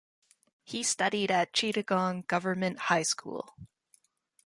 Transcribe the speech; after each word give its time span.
He 0.63 0.81
studied 0.81 1.29
at 1.29 1.53
Chittagong 1.53 2.23
Government 2.25 2.79
High 2.89 3.03
School. 3.03 3.55